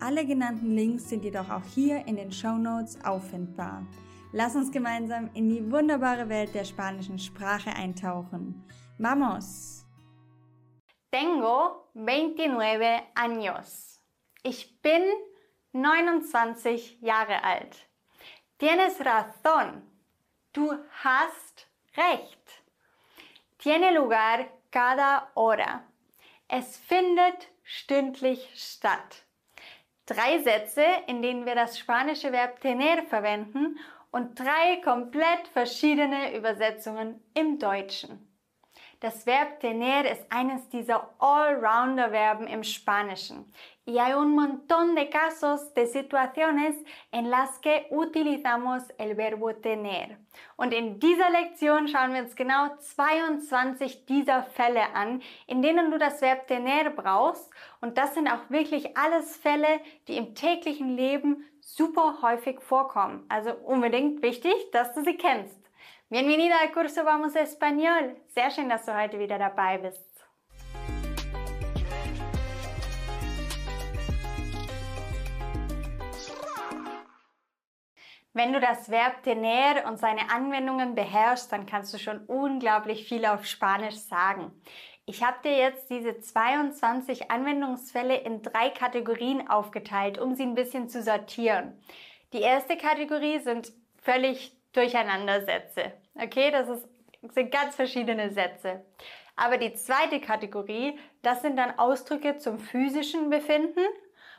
[0.00, 3.84] Alle genannten Links sind jedoch auch hier in den Show Notes auffindbar.
[4.32, 8.64] Lass uns gemeinsam in die wunderbare Welt der spanischen Sprache eintauchen.
[8.98, 9.84] Vamos!
[11.10, 14.00] Tengo 29 años.
[14.44, 15.02] Ich bin
[15.72, 17.88] 29 Jahre alt.
[18.58, 19.82] Tienes razón.
[20.52, 22.62] Du hast recht.
[23.58, 25.82] Tiene lugar cada hora.
[26.46, 29.27] Es findet stündlich statt
[30.08, 33.78] drei Sätze, in denen wir das spanische Verb tener verwenden
[34.10, 38.27] und drei komplett verschiedene Übersetzungen im Deutschen.
[39.00, 43.44] Das Verb tener ist eines dieser Allrounder-Verben im Spanischen.
[43.86, 46.74] Y hay un montón de casos, de situaciones
[47.12, 50.18] en las que utilizamos el verbo tener.
[50.56, 55.98] Und in dieser Lektion schauen wir uns genau 22 dieser Fälle an, in denen du
[55.98, 57.48] das Verb tener brauchst.
[57.80, 63.24] Und das sind auch wirklich alles Fälle, die im täglichen Leben super häufig vorkommen.
[63.28, 65.67] Also unbedingt wichtig, dass du sie kennst.
[66.10, 68.16] Bienvenida al curso Vamos Español.
[68.28, 70.24] Sehr schön, dass du heute wieder dabei bist.
[78.32, 83.26] Wenn du das Verb tener und seine Anwendungen beherrschst, dann kannst du schon unglaublich viel
[83.26, 84.50] auf Spanisch sagen.
[85.04, 90.88] Ich habe dir jetzt diese 22 Anwendungsfälle in drei Kategorien aufgeteilt, um sie ein bisschen
[90.88, 91.78] zu sortieren.
[92.32, 95.92] Die erste Kategorie sind völlig Durcheinandersätze.
[96.14, 96.88] Okay, das ist,
[97.34, 98.84] sind ganz verschiedene Sätze.
[99.34, 103.84] Aber die zweite Kategorie, das sind dann Ausdrücke zum physischen Befinden.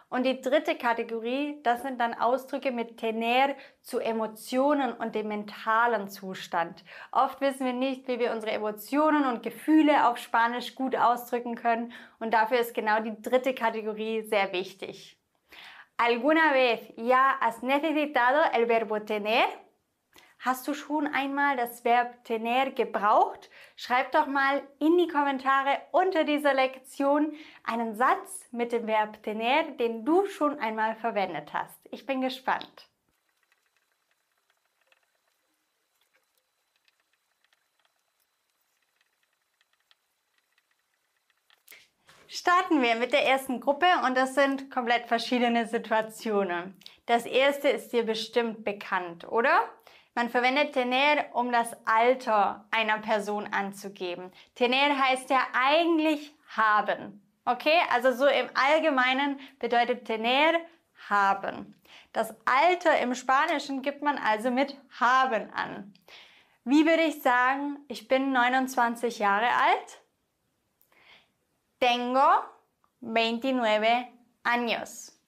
[0.10, 6.10] Und die dritte Kategorie, das sind dann Ausdrücke mit tener zu Emotionen und dem mentalen
[6.10, 6.84] Zustand.
[7.12, 11.94] Oft wissen wir nicht, wie wir unsere Emotionen und Gefühle auf Spanisch gut ausdrücken können.
[12.20, 15.18] Und dafür ist genau die dritte Kategorie sehr wichtig.
[15.98, 19.46] ¿Alguna vez ya has necesitado el verbo tener?
[20.42, 23.50] Hast du schon einmal das Verb tener gebraucht?
[23.76, 27.36] Schreib doch mal in die Kommentare unter dieser Lektion
[27.66, 31.78] einen Satz mit dem Verb tener, den du schon einmal verwendet hast.
[31.92, 32.90] Ich bin gespannt.
[42.30, 46.80] Starten wir mit der ersten Gruppe und das sind komplett verschiedene Situationen.
[47.08, 49.68] Das erste ist dir bestimmt bekannt, oder?
[50.20, 54.34] Man verwendet tener, um das Alter einer Person anzugeben.
[54.54, 57.26] Tener heißt ja eigentlich haben.
[57.46, 60.60] Okay, also so im Allgemeinen bedeutet tener
[61.08, 61.74] haben.
[62.12, 65.94] Das Alter im Spanischen gibt man also mit haben an.
[66.66, 70.02] Wie würde ich sagen, ich bin 29 Jahre alt?
[71.80, 72.44] Tengo
[73.00, 74.10] 29
[74.44, 75.19] años.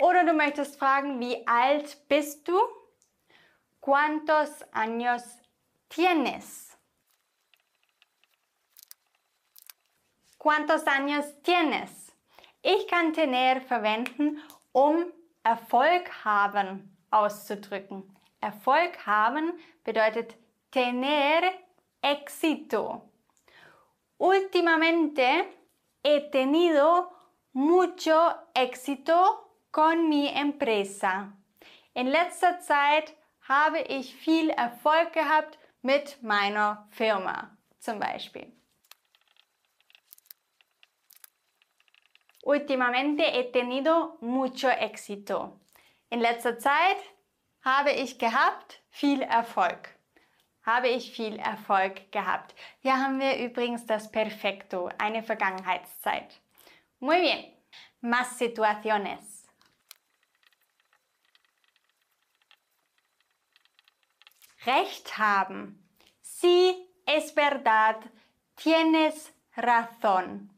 [0.00, 2.58] Oder du möchtest fragen, wie alt bist du?
[3.80, 5.22] ¿Cuántos años
[5.88, 6.76] tienes?
[10.38, 12.12] ¿Cuántos años tienes?
[12.62, 14.42] Ich kann tener verwenden,
[14.72, 15.12] um
[15.42, 18.14] Erfolg haben auszudrücken.
[18.40, 20.36] Erfolg haben bedeutet
[20.70, 21.52] tener
[22.02, 23.08] éxito.
[24.18, 25.46] Últimamente
[26.02, 27.08] he tenido
[27.52, 29.45] mucho éxito
[29.76, 31.34] con mi empresa.
[31.92, 33.14] In letzter Zeit
[33.46, 38.50] habe ich viel Erfolg gehabt mit meiner Firma zum Beispiel.
[42.42, 45.60] Últimamente he tenido mucho éxito.
[46.08, 46.96] In letzter Zeit
[47.62, 49.90] habe ich gehabt viel Erfolg.
[50.62, 52.54] Habe ich viel Erfolg gehabt.
[52.80, 56.40] Hier haben wir übrigens das Perfekto, eine Vergangenheitszeit.
[56.98, 57.44] Muy bien.
[58.00, 59.35] Más situaciones.
[64.66, 65.78] Recht haben.
[66.22, 67.96] Sí, es verdad.
[68.56, 70.50] Tienes razón.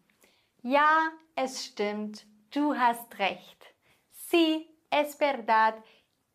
[0.63, 2.25] Ja, es stimmt.
[2.51, 3.67] Du hast recht.
[4.11, 5.75] Sí, es verdad.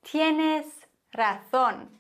[0.04, 0.66] Tienes
[1.12, 2.00] razón.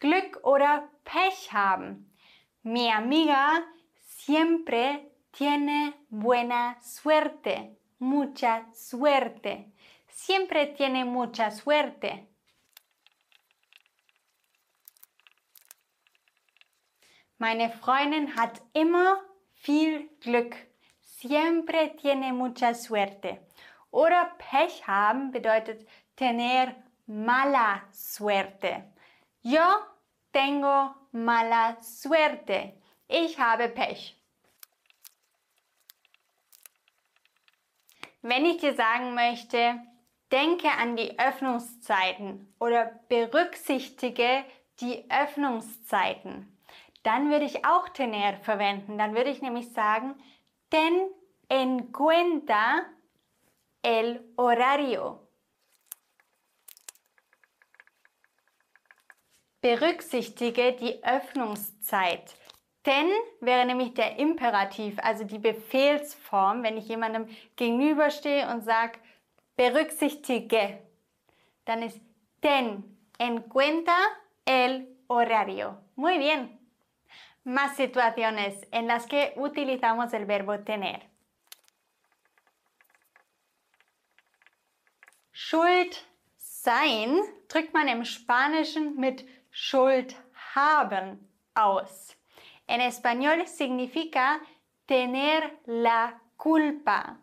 [0.00, 2.10] Glück oder Pech haben.
[2.62, 3.64] Mi amiga
[4.00, 9.72] siempre tiene buena suerte, mucha suerte.
[10.12, 12.28] Siempre tiene mucha suerte.
[17.38, 19.20] Meine Freundin hat immer
[19.54, 20.54] viel Glück.
[21.00, 23.40] Siempre tiene mucha suerte.
[23.90, 26.76] Oder Pech haben bedeutet tener
[27.06, 28.92] mala suerte.
[29.40, 29.64] Yo
[30.30, 32.74] tengo mala suerte.
[33.08, 34.16] Ich habe Pech.
[38.20, 39.80] Wenn ich dir sagen möchte,
[40.32, 44.44] denke an die Öffnungszeiten oder berücksichtige
[44.80, 46.48] die Öffnungszeiten,
[47.02, 48.98] dann würde ich auch tener verwenden.
[48.98, 50.14] Dann würde ich nämlich sagen,
[50.70, 51.10] ten
[51.48, 52.82] en cuenta
[53.82, 55.18] el horario.
[59.60, 62.34] Berücksichtige die Öffnungszeit.
[62.82, 63.06] Ten
[63.40, 68.98] wäre nämlich der Imperativ, also die Befehlsform, wenn ich jemandem gegenüberstehe und sage,
[69.56, 70.82] berücksichtige.
[71.64, 72.00] Dann ist
[72.40, 73.96] ten en cuenta
[74.44, 75.78] el horario.
[75.96, 76.58] Muy bien.
[77.44, 81.12] Más situaciones en las que utilizamos el verbo tener.
[85.32, 86.06] Schuld
[86.36, 90.14] sein drückt man im Spanischen mit Schuld
[90.54, 92.16] haben aus.
[92.66, 94.40] En español significa
[94.86, 97.18] tener la culpa.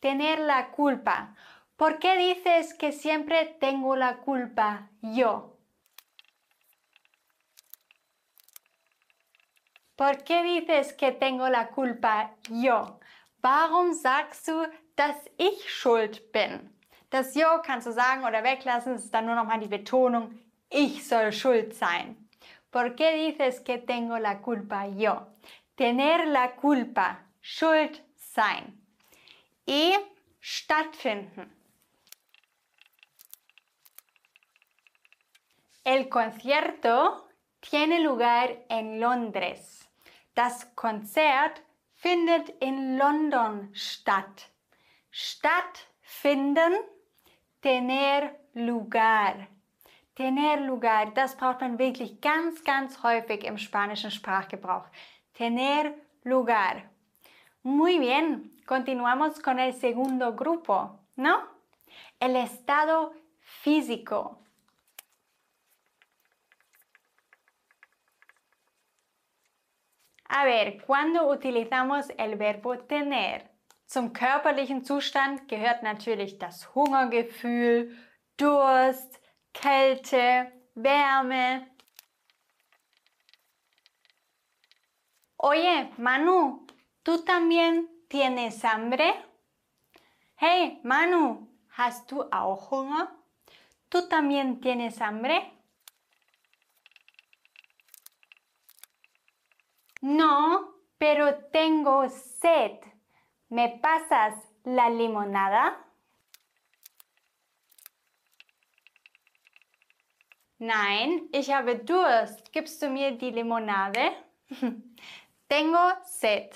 [0.00, 1.34] Tener la culpa.
[1.82, 5.58] ¿Por qué dices que siempre tengo la culpa yo?
[9.96, 13.00] ¿Por qué dices que tengo la culpa yo?
[13.42, 14.64] Warum sagst du,
[14.94, 16.70] dass ich schuld bin?
[17.10, 20.38] Das Yo kannst du sagen oder weglassen, es ist dann nur nochmal die Betonung,
[20.70, 22.28] ich soll schuld sein.
[22.70, 25.26] ¿Por qué dices que tengo la culpa yo?
[25.74, 28.80] Tener la culpa, schuld sein.
[29.66, 29.96] Y
[30.40, 31.61] stattfinden.
[35.84, 39.88] El concierto tiene lugar en Londres.
[40.34, 41.60] Das Konzert
[41.94, 44.48] findet in London statt.
[45.10, 46.72] Stattfinden
[47.60, 49.48] tener lugar.
[50.14, 54.86] Tener lugar, das braucht man wirklich ganz, ganz häufig im spanischen Sprachgebrauch.
[55.34, 56.84] Tener lugar.
[57.64, 61.42] Muy bien, continuamos con el segundo grupo, ¿no?
[62.20, 64.41] El estado físico.
[70.34, 73.50] A ver, ¿cuándo utilizamos el verbo tener?
[73.84, 77.94] Zum körperlichen Zustand gehört natürlich das Hungergefühl,
[78.38, 79.20] Durst,
[79.52, 81.68] Kälte, Wärme.
[85.36, 86.66] Oye, Manu,
[87.02, 89.12] ¿tú también tienes hambre?
[90.36, 91.46] Hey, Manu,
[91.76, 93.08] ¿hast du auch Hunger?
[93.90, 95.42] ¿Tú también tienes hambre?
[100.02, 102.80] No, pero tengo sed.
[103.48, 104.34] ¿Me pasas
[104.64, 105.78] la limonada?
[110.58, 112.52] Nein, ich habe Durst.
[112.52, 114.12] Gibst du mir die Limonade?
[115.48, 116.52] Tengo sed.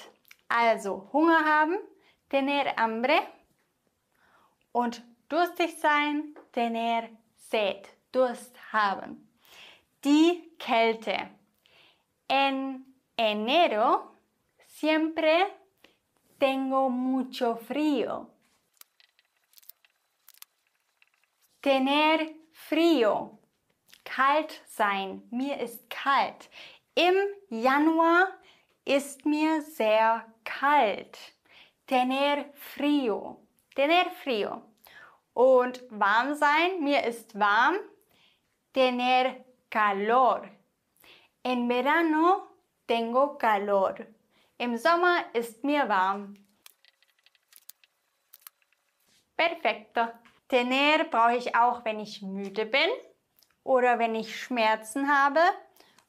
[0.49, 1.79] Also Hunger haben,
[2.29, 3.27] tener hambre.
[4.73, 7.89] Und durstig sein, tener sed.
[8.11, 9.29] Durst haben.
[10.05, 11.31] Die Kälte.
[12.29, 14.17] En enero
[14.67, 15.47] siempre
[16.39, 18.29] Tengo mucho frío.
[21.63, 23.39] Tener frío.
[24.05, 25.23] Kalt sein.
[25.31, 26.51] Mir ist kalt.
[26.95, 27.15] Im
[27.49, 28.29] Januar
[28.85, 31.19] ist mir sehr kalt.
[31.87, 33.39] Tener frío.
[33.75, 34.63] Tener frío.
[35.33, 36.85] Und warm sein.
[36.85, 37.77] Mir ist warm.
[38.75, 39.37] Tener
[39.71, 40.51] calor.
[41.43, 42.56] En verano
[42.87, 43.95] tengo calor.
[44.59, 46.35] Im Sommer ist mir warm.
[49.37, 50.09] Perfekto.
[50.49, 52.89] Tener brauche ich auch, wenn ich müde bin
[53.65, 55.41] oder wenn ich Schmerzen habe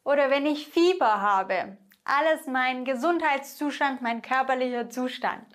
[0.03, 1.77] oder wenn ich Fieber habe.
[2.03, 5.46] Alles mein Gesundheitszustand, mein körperlicher Zustand.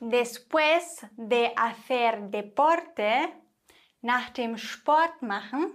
[0.00, 3.32] Después de hacer deporte,
[4.00, 5.72] nach dem Sport machen,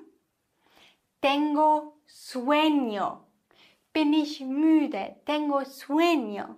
[1.19, 3.25] tengo sueño
[3.93, 6.57] bin ich müde, tengo sueño.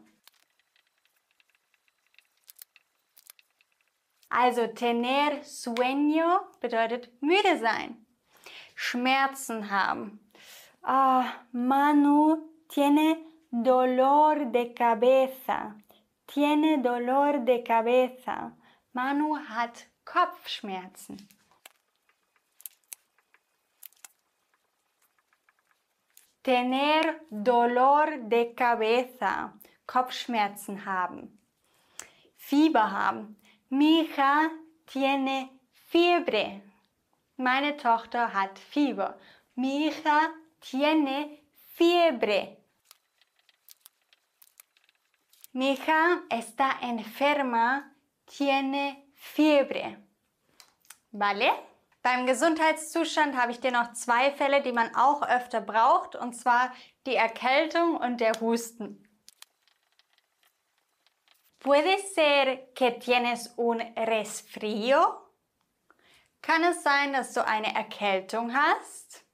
[4.30, 8.06] Also tener sueño bedeutet müde sein,
[8.76, 10.20] Schmerzen haben.
[10.84, 13.18] Oh, Manu, tiene
[13.52, 15.76] dolor de cabeza.
[16.28, 18.54] Tiene dolor de cabeza.
[18.94, 21.18] Manu hat Kopfschmerzen.
[26.46, 29.52] Tener dolor de cabeza.
[29.88, 31.40] Kopfschmerzen haben.
[32.38, 33.36] Fieber haben.
[33.68, 34.52] Mi hija
[34.86, 35.50] tiene
[35.90, 36.62] fiebre.
[37.36, 39.18] Meine Tochter hat Fieber.
[39.56, 41.42] Mi hija tiene
[41.74, 42.60] fiebre.
[45.52, 47.92] Mi hija está enferma,
[48.26, 49.98] tiene fiebre.
[51.12, 51.75] ¿Vale?
[52.06, 56.72] Beim Gesundheitszustand habe ich dir noch zwei Fälle, die man auch öfter braucht, und zwar
[57.08, 59.10] die Erkältung und der Husten.
[61.58, 65.04] Puede ser que tienes un resfrío?
[66.44, 69.26] Kann es sein, dass du eine Erkältung hast?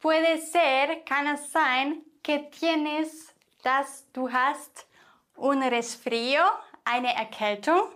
[0.00, 3.32] Puede ser, kann es sein, que tienes,
[3.62, 4.88] dass du hast
[5.36, 6.42] un resfrío,
[6.84, 7.95] eine Erkältung.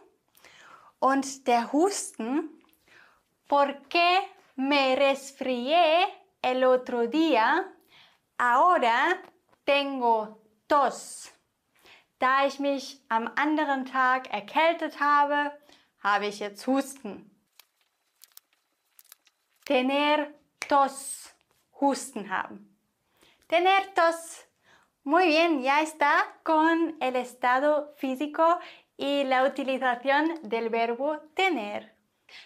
[1.01, 2.63] Und der Husten,
[3.49, 4.19] ¿por qué
[4.57, 6.07] me resfrié
[6.43, 7.73] el otro día?
[8.37, 9.23] Ahora
[9.65, 11.33] tengo tos.
[12.19, 15.59] Da ich mich am anderen Tag erkältet habe,
[16.03, 17.31] habe ich jetzt Husten.
[19.65, 20.35] Tener
[20.69, 21.35] tos,
[21.81, 22.77] Husten haben.
[23.49, 24.45] Tener tos.
[25.03, 26.13] Muy bien, ya está
[26.45, 28.59] con el estado físico
[29.01, 32.01] y la utilización del verbo tener.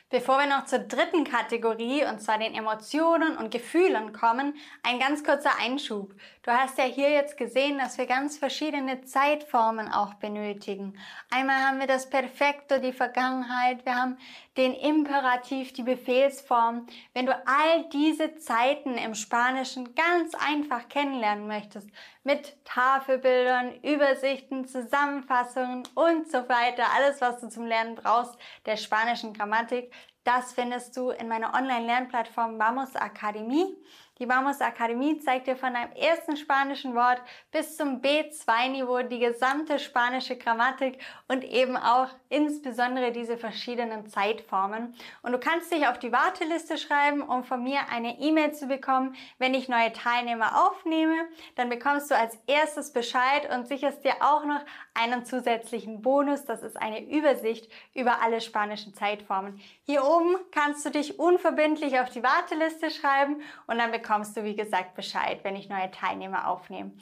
[0.09, 5.25] Bevor wir noch zur dritten Kategorie, und zwar den Emotionen und Gefühlen kommen, ein ganz
[5.25, 6.15] kurzer Einschub.
[6.43, 10.97] Du hast ja hier jetzt gesehen, dass wir ganz verschiedene Zeitformen auch benötigen.
[11.31, 14.17] Einmal haben wir das Perfekto, die Vergangenheit, wir haben
[14.57, 16.87] den Imperativ, die Befehlsform.
[17.13, 21.91] Wenn du all diese Zeiten im Spanischen ganz einfach kennenlernen möchtest,
[22.25, 29.35] mit Tafelbildern, Übersichten, Zusammenfassungen und so weiter, alles, was du zum Lernen brauchst, der spanischen
[29.35, 29.93] Grammatik,
[30.25, 33.77] das findest du in meiner Online-Lernplattform Vamos Akademie.
[34.21, 39.81] Die Vamos Akademie zeigt dir von deinem ersten spanischen Wort bis zum B2-Niveau die gesamte
[39.81, 44.95] spanische Grammatik und eben auch insbesondere diese verschiedenen Zeitformen.
[45.23, 49.17] Und du kannst dich auf die Warteliste schreiben, um von mir eine E-Mail zu bekommen,
[49.39, 51.17] wenn ich neue Teilnehmer aufnehme.
[51.57, 54.61] Dann bekommst du als erstes Bescheid und sicherst dir auch noch
[54.95, 56.45] einen zusätzlichen Bonus.
[56.45, 59.61] Das ist eine Übersicht über alle spanischen Zeitformen.
[59.83, 64.57] Hier oben kannst du dich unverbindlich auf die Warteliste schreiben und dann bekommst du, wie
[64.57, 66.93] gesagt, Bescheid, wenn ich neue Teilnehmer aufnehme.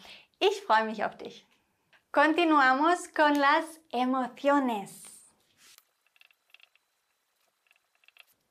[0.40, 1.46] Ich freue mich auf dich.
[2.10, 5.12] Continuamos con las emociones.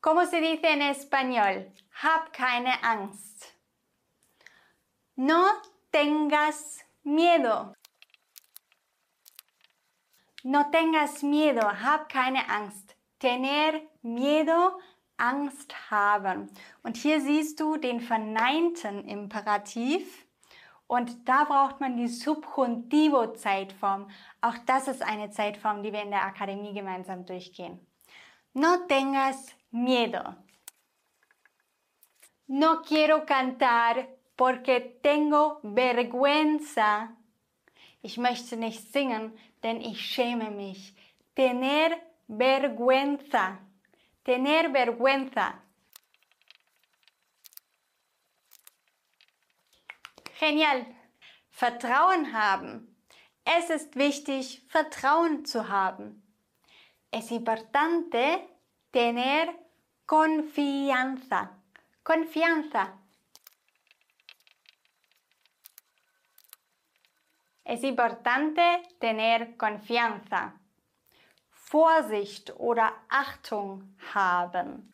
[0.01, 1.71] ¿Cómo se dice en español?
[2.01, 3.55] Hab keine Angst.
[5.15, 5.45] No
[5.91, 7.75] tengas miedo.
[10.43, 11.61] No tengas miedo.
[11.61, 12.95] Hab keine Angst.
[13.19, 14.79] Tener miedo
[15.17, 16.49] Angst haben.
[16.83, 20.25] Und hier siehst du den verneinten Imperativ.
[20.87, 24.09] Und da braucht man die Subjuntivo-Zeitform.
[24.41, 27.79] Auch das ist eine Zeitform, die wir in der Akademie gemeinsam durchgehen.
[28.53, 30.35] No tengas miedo.
[32.47, 37.09] No quiero cantar porque tengo vergüenza.
[38.01, 39.31] Ich möchte nicht singen,
[39.63, 40.95] denn ich schäme mich.
[41.35, 43.57] Tener vergüenza.
[44.23, 45.53] Tener vergüenza.
[50.39, 50.85] Genial.
[51.49, 52.95] Vertrauen haben.
[53.43, 56.23] Es ist wichtig, Vertrauen zu haben.
[57.11, 58.39] Es importante
[58.91, 59.53] tener
[60.07, 61.61] confianza.
[62.03, 63.00] Confianza.
[67.73, 68.61] Es importante
[68.99, 70.51] tener confianza.
[71.51, 74.93] Vorsicht oder Achtung haben.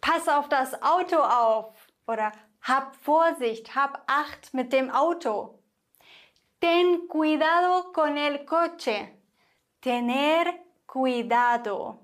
[0.00, 1.76] Pass auf das Auto auf
[2.08, 5.60] oder hab Vorsicht, hab Acht mit dem Auto.
[6.60, 9.10] Ten cuidado con el coche.
[9.80, 10.54] Tener
[10.88, 12.00] cuidado.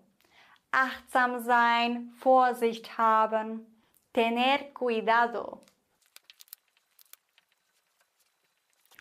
[0.70, 3.66] Achtsam sein, Vorsicht haben.
[4.12, 5.64] Tener cuidado.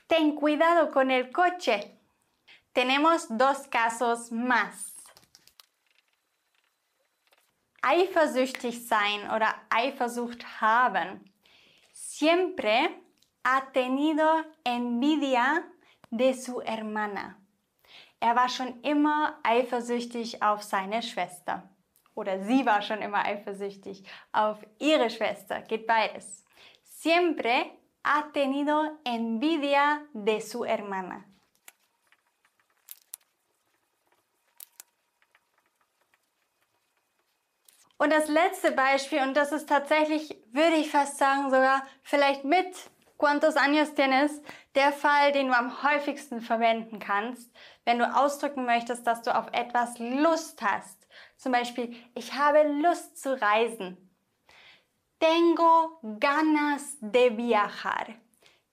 [0.10, 2.00] Ten cuidado con el coche.
[2.74, 4.96] Tenemos dos casos más.
[7.84, 11.32] Eifersüchtig sein oder Eifersucht haben.
[11.94, 12.90] Siempre
[13.44, 14.26] ha tenido
[14.64, 15.64] envidia
[16.10, 17.38] de su hermana.
[18.20, 21.70] Er war schon immer eifersüchtig auf seine Schwester
[22.16, 25.62] oder sie war schon immer eifersüchtig auf ihre Schwester.
[25.62, 26.44] Geht beides.
[26.84, 31.26] Siempre ha tenido envidia de su hermana.
[38.02, 42.74] Und das letzte Beispiel, und das ist tatsächlich, würde ich fast sagen, sogar vielleicht mit
[43.18, 44.42] Cuantos años tienes,
[44.74, 47.52] der Fall, den du am häufigsten verwenden kannst,
[47.84, 51.06] wenn du ausdrücken möchtest, dass du auf etwas Lust hast.
[51.36, 54.09] Zum Beispiel, ich habe Lust zu reisen.
[55.20, 58.16] Tengo ganas de viajar.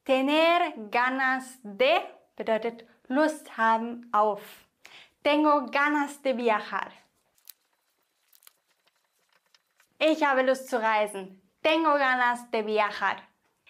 [0.04, 2.00] Tener ganas de
[2.36, 4.42] bedeutet Lust haben auf.
[5.24, 6.92] Tengo ganas de viajar.
[9.98, 11.42] Ich habe Lust zu reisen.
[11.62, 13.16] Tengo ganas de viajar.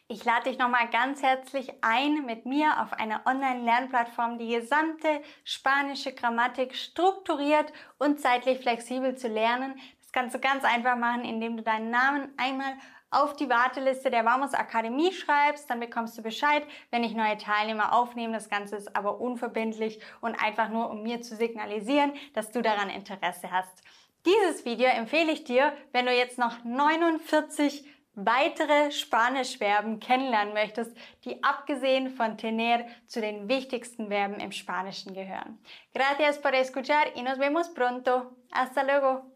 [0.08, 6.12] Ich lade dich nochmal ganz herzlich ein, mit mir auf einer Online-Lernplattform die gesamte spanische
[6.12, 9.80] Grammatik strukturiert und zeitlich flexibel zu lernen.
[10.16, 12.72] Kannst du ganz einfach machen, indem du deinen Namen einmal
[13.10, 17.92] auf die Warteliste der Vamos Akademie schreibst, dann bekommst du Bescheid, wenn ich neue Teilnehmer
[17.92, 18.32] aufnehme.
[18.32, 22.88] Das Ganze ist aber unverbindlich und einfach nur, um mir zu signalisieren, dass du daran
[22.88, 23.82] Interesse hast.
[24.24, 30.96] Dieses Video empfehle ich dir, wenn du jetzt noch 49 weitere Spanischverben kennenlernen möchtest,
[31.26, 35.58] die abgesehen von tener zu den wichtigsten Verben im Spanischen gehören.
[35.92, 38.34] Gracias por escuchar y nos vemos pronto.
[38.50, 39.35] Hasta luego.